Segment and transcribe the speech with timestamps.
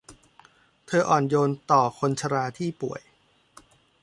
[0.87, 3.01] เธออ่อนโยนต่อคนชราที่ป่วย